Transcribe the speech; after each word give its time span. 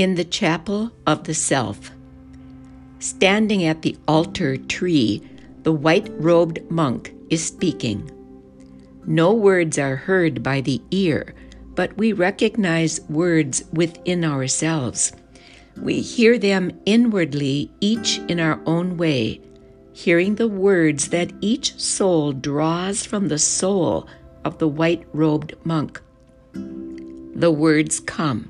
in 0.00 0.14
the 0.14 0.24
chapel 0.24 0.90
of 1.06 1.24
the 1.24 1.34
self. 1.34 1.90
Standing 3.00 3.64
at 3.64 3.82
the 3.82 3.94
altar 4.08 4.56
tree, 4.56 5.22
the 5.62 5.72
white 5.72 6.08
robed 6.12 6.58
monk 6.70 7.14
is 7.28 7.44
speaking. 7.44 8.10
No 9.04 9.34
words 9.34 9.78
are 9.78 9.96
heard 9.96 10.42
by 10.42 10.62
the 10.62 10.80
ear, 10.90 11.34
but 11.74 11.94
we 11.98 12.14
recognize 12.14 13.02
words 13.10 13.62
within 13.74 14.24
ourselves. 14.24 15.12
We 15.76 16.00
hear 16.00 16.38
them 16.38 16.80
inwardly, 16.86 17.70
each 17.82 18.20
in 18.20 18.40
our 18.40 18.58
own 18.64 18.96
way, 18.96 19.42
hearing 19.92 20.36
the 20.36 20.48
words 20.48 21.08
that 21.08 21.30
each 21.42 21.78
soul 21.78 22.32
draws 22.32 23.04
from 23.04 23.28
the 23.28 23.38
soul 23.38 24.08
of 24.46 24.56
the 24.56 24.68
white 24.68 25.04
robed 25.12 25.52
monk. 25.62 26.00
The 26.54 27.52
words 27.52 28.00
come. 28.00 28.48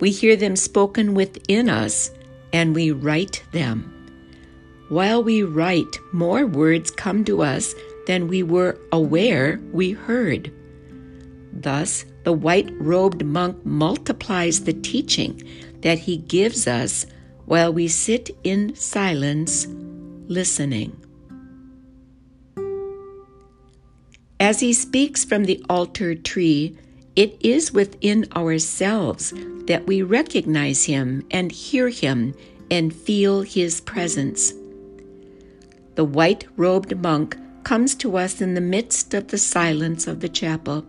We 0.00 0.10
hear 0.10 0.34
them 0.34 0.56
spoken 0.56 1.14
within 1.14 1.68
us 1.68 2.10
and 2.52 2.74
we 2.74 2.90
write 2.90 3.44
them. 3.52 3.96
While 4.88 5.22
we 5.22 5.42
write, 5.42 5.98
more 6.12 6.46
words 6.46 6.90
come 6.90 7.24
to 7.26 7.42
us 7.42 7.74
than 8.06 8.26
we 8.26 8.42
were 8.42 8.78
aware 8.90 9.60
we 9.72 9.92
heard. 9.92 10.52
Thus, 11.52 12.04
the 12.24 12.32
white 12.32 12.70
robed 12.80 13.24
monk 13.24 13.64
multiplies 13.64 14.64
the 14.64 14.72
teaching 14.72 15.46
that 15.82 16.00
he 16.00 16.16
gives 16.16 16.66
us 16.66 17.06
while 17.44 17.72
we 17.72 17.88
sit 17.88 18.30
in 18.42 18.74
silence 18.74 19.66
listening. 20.26 20.96
As 24.38 24.60
he 24.60 24.72
speaks 24.72 25.24
from 25.24 25.44
the 25.44 25.62
altar 25.68 26.14
tree, 26.14 26.78
it 27.20 27.36
is 27.40 27.70
within 27.70 28.26
ourselves 28.34 29.34
that 29.66 29.86
we 29.86 30.00
recognize 30.00 30.86
him 30.86 31.22
and 31.30 31.52
hear 31.52 31.90
him 31.90 32.34
and 32.70 32.94
feel 32.94 33.42
his 33.42 33.78
presence. 33.82 34.54
The 35.96 36.04
white 36.04 36.46
robed 36.56 36.96
monk 36.96 37.36
comes 37.62 37.94
to 37.96 38.16
us 38.16 38.40
in 38.40 38.54
the 38.54 38.62
midst 38.62 39.12
of 39.12 39.28
the 39.28 39.36
silence 39.36 40.06
of 40.06 40.20
the 40.20 40.30
chapel, 40.30 40.86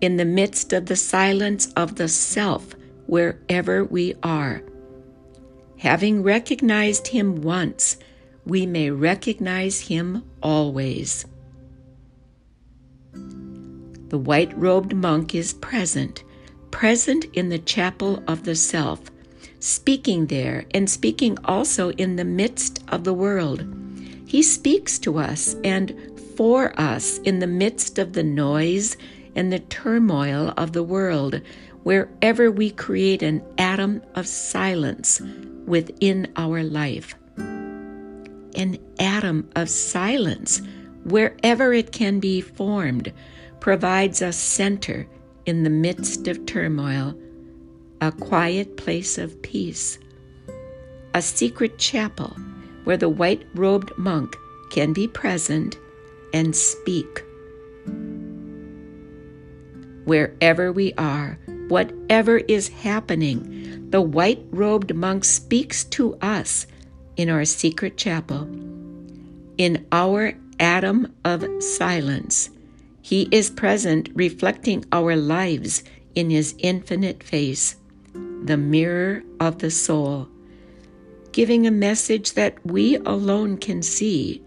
in 0.00 0.16
the 0.16 0.24
midst 0.24 0.72
of 0.72 0.86
the 0.86 0.96
silence 0.96 1.70
of 1.74 1.96
the 1.96 2.08
self, 2.08 2.74
wherever 3.04 3.84
we 3.84 4.14
are. 4.22 4.62
Having 5.80 6.22
recognized 6.22 7.08
him 7.08 7.42
once, 7.42 7.98
we 8.46 8.64
may 8.64 8.90
recognize 8.90 9.80
him 9.80 10.24
always. 10.42 11.26
The 14.10 14.18
white 14.18 14.56
robed 14.58 14.92
monk 14.92 15.36
is 15.36 15.52
present, 15.52 16.24
present 16.72 17.26
in 17.32 17.48
the 17.48 17.60
chapel 17.60 18.22
of 18.26 18.42
the 18.42 18.56
self, 18.56 19.00
speaking 19.60 20.26
there 20.26 20.66
and 20.72 20.90
speaking 20.90 21.38
also 21.44 21.90
in 21.92 22.16
the 22.16 22.24
midst 22.24 22.82
of 22.88 23.04
the 23.04 23.14
world. 23.14 23.64
He 24.26 24.42
speaks 24.42 24.98
to 25.00 25.18
us 25.18 25.54
and 25.62 25.94
for 26.36 26.78
us 26.78 27.18
in 27.18 27.38
the 27.38 27.46
midst 27.46 28.00
of 28.00 28.12
the 28.12 28.24
noise 28.24 28.96
and 29.36 29.52
the 29.52 29.60
turmoil 29.60 30.54
of 30.56 30.72
the 30.72 30.82
world, 30.82 31.40
wherever 31.84 32.50
we 32.50 32.70
create 32.70 33.22
an 33.22 33.42
atom 33.58 34.02
of 34.16 34.26
silence 34.26 35.20
within 35.66 36.32
our 36.34 36.64
life. 36.64 37.14
An 37.36 38.76
atom 38.98 39.48
of 39.54 39.70
silence, 39.70 40.62
wherever 41.04 41.72
it 41.72 41.92
can 41.92 42.20
be 42.20 42.40
formed, 42.40 43.12
provides 43.60 44.22
a 44.22 44.32
center 44.32 45.06
in 45.46 45.62
the 45.62 45.70
midst 45.70 46.28
of 46.28 46.46
turmoil, 46.46 47.14
a 48.00 48.12
quiet 48.12 48.76
place 48.76 49.18
of 49.18 49.40
peace, 49.42 49.98
a 51.14 51.22
secret 51.22 51.78
chapel 51.78 52.36
where 52.84 52.96
the 52.96 53.08
white 53.08 53.46
robed 53.54 53.96
monk 53.98 54.34
can 54.70 54.92
be 54.92 55.06
present 55.06 55.76
and 56.32 56.54
speak. 56.54 57.24
Wherever 60.04 60.72
we 60.72 60.92
are, 60.94 61.38
whatever 61.68 62.38
is 62.38 62.68
happening, 62.68 63.90
the 63.90 64.00
white 64.00 64.44
robed 64.50 64.94
monk 64.94 65.24
speaks 65.24 65.84
to 65.84 66.16
us 66.16 66.66
in 67.16 67.28
our 67.28 67.44
secret 67.44 67.96
chapel. 67.96 68.48
In 69.58 69.86
our 69.92 70.32
atom 70.60 71.14
of 71.24 71.44
silence, 71.62 72.50
he 73.02 73.28
is 73.30 73.50
present, 73.50 74.10
reflecting 74.14 74.84
our 74.92 75.16
lives 75.16 75.82
in 76.14 76.30
His 76.30 76.54
infinite 76.58 77.22
face, 77.22 77.76
the 78.44 78.56
mirror 78.56 79.22
of 79.40 79.58
the 79.58 79.70
soul, 79.70 80.28
giving 81.32 81.66
a 81.66 81.70
message 81.70 82.34
that 82.34 82.54
we 82.64 82.96
alone 82.96 83.56
can 83.56 83.82
see, 83.82 84.42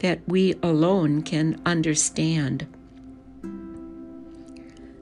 that 0.00 0.20
we 0.26 0.54
alone 0.62 1.22
can 1.22 1.60
understand. 1.64 2.66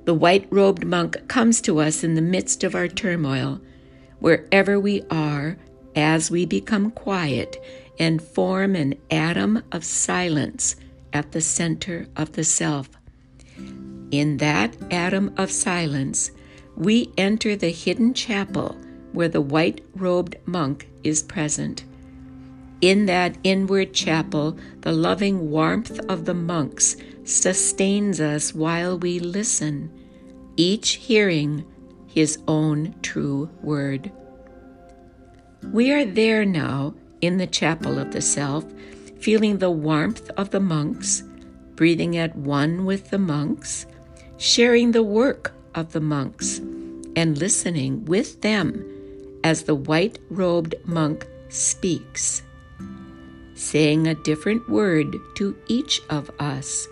The 0.04 0.14
white 0.14 0.46
robed 0.50 0.84
monk 0.84 1.26
comes 1.28 1.60
to 1.62 1.80
us 1.80 2.04
in 2.04 2.14
the 2.14 2.22
midst 2.22 2.64
of 2.64 2.74
our 2.74 2.88
turmoil, 2.88 3.60
wherever 4.18 4.78
we 4.78 5.02
are, 5.10 5.56
as 5.96 6.30
we 6.30 6.46
become 6.46 6.90
quiet 6.90 7.56
and 8.00 8.22
form 8.22 8.74
an 8.74 8.94
atom 9.10 9.62
of 9.70 9.84
silence 9.84 10.74
at 11.12 11.32
the 11.32 11.40
center 11.40 12.06
of 12.16 12.32
the 12.32 12.42
self. 12.42 12.88
In 14.10 14.38
that 14.38 14.74
atom 14.90 15.32
of 15.36 15.50
silence, 15.50 16.30
we 16.76 17.12
enter 17.18 17.54
the 17.54 17.70
hidden 17.70 18.14
chapel 18.14 18.76
where 19.12 19.28
the 19.28 19.40
white 19.40 19.84
robed 19.94 20.36
monk 20.46 20.88
is 21.04 21.22
present. 21.22 21.84
In 22.80 23.04
that 23.04 23.36
inward 23.44 23.92
chapel, 23.92 24.56
the 24.80 24.92
loving 24.92 25.50
warmth 25.50 26.00
of 26.08 26.24
the 26.24 26.34
monks 26.34 26.96
sustains 27.24 28.18
us 28.18 28.54
while 28.54 28.98
we 28.98 29.18
listen, 29.18 29.92
each 30.56 30.92
hearing 30.92 31.66
his 32.06 32.38
own 32.48 32.94
true 33.02 33.50
word. 33.60 34.10
We 35.62 35.92
are 35.92 36.06
there 36.06 36.46
now 36.46 36.94
in 37.20 37.36
the 37.36 37.46
chapel 37.46 37.98
of 37.98 38.12
the 38.12 38.20
self, 38.20 38.64
feeling 39.18 39.58
the 39.58 39.70
warmth 39.70 40.30
of 40.36 40.50
the 40.50 40.60
monks, 40.60 41.22
breathing 41.74 42.16
at 42.16 42.34
one 42.36 42.84
with 42.84 43.10
the 43.10 43.18
monks, 43.18 43.86
sharing 44.36 44.92
the 44.92 45.02
work 45.02 45.52
of 45.74 45.92
the 45.92 46.00
monks, 46.00 46.58
and 47.16 47.38
listening 47.38 48.04
with 48.04 48.40
them 48.40 48.84
as 49.44 49.64
the 49.64 49.74
white 49.74 50.18
robed 50.30 50.74
monk 50.84 51.26
speaks, 51.48 52.42
saying 53.54 54.06
a 54.06 54.14
different 54.14 54.68
word 54.68 55.16
to 55.34 55.56
each 55.68 56.00
of 56.08 56.30
us. 56.38 56.88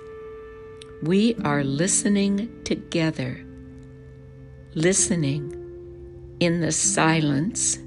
We 1.02 1.36
are 1.44 1.62
listening 1.62 2.50
together, 2.64 3.44
listening 4.74 5.54
in 6.40 6.60
the 6.60 6.72
silence 6.72 7.78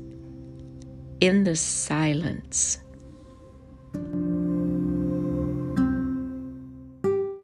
in 1.21 1.43
the 1.43 1.55
silence. 1.55 2.79